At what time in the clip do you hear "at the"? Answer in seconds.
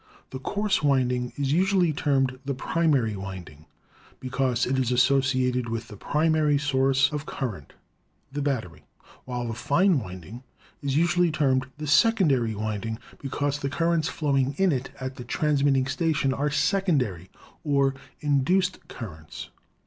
14.99-15.23